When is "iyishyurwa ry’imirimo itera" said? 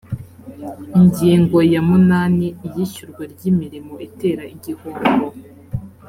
2.67-4.43